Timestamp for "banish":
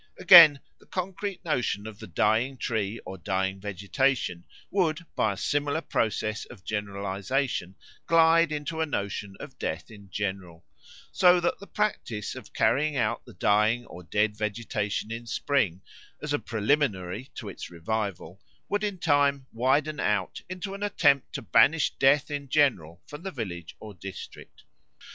21.43-21.91